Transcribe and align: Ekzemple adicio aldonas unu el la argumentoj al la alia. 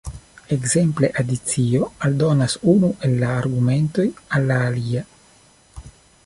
Ekzemple 0.53 1.09
adicio 1.23 1.89
aldonas 2.09 2.55
unu 2.73 2.89
el 3.09 3.13
la 3.25 3.31
argumentoj 3.43 4.07
al 4.39 4.49
la 4.53 4.59
alia. 4.71 5.05